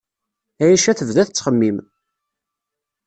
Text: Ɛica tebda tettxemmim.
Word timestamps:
Ɛica 0.67 0.91
tebda 0.99 1.23
tettxemmim. 1.27 1.77